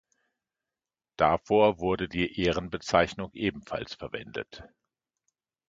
[1.15, 4.63] Davor wurde die Ehrenbezeichnung ebenfalls verwendet.